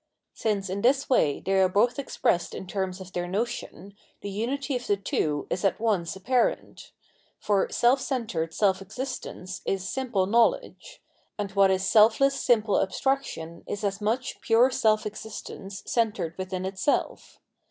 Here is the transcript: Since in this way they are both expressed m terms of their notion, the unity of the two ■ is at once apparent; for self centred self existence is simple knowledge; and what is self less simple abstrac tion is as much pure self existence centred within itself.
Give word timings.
Since 0.33 0.67
in 0.67 0.81
this 0.81 1.11
way 1.11 1.41
they 1.45 1.53
are 1.61 1.69
both 1.69 1.99
expressed 1.99 2.55
m 2.55 2.65
terms 2.65 2.99
of 2.99 3.13
their 3.13 3.27
notion, 3.27 3.93
the 4.21 4.31
unity 4.31 4.75
of 4.75 4.87
the 4.87 4.97
two 4.97 5.45
■ 5.49 5.53
is 5.53 5.63
at 5.63 5.79
once 5.79 6.15
apparent; 6.15 6.91
for 7.37 7.69
self 7.69 8.01
centred 8.01 8.51
self 8.51 8.81
existence 8.81 9.61
is 9.63 9.87
simple 9.87 10.25
knowledge; 10.25 11.03
and 11.37 11.51
what 11.51 11.69
is 11.69 11.87
self 11.87 12.19
less 12.19 12.41
simple 12.43 12.79
abstrac 12.83 13.23
tion 13.25 13.63
is 13.67 13.83
as 13.83 14.01
much 14.01 14.41
pure 14.41 14.71
self 14.71 15.05
existence 15.05 15.83
centred 15.85 16.35
within 16.35 16.65
itself. 16.65 17.37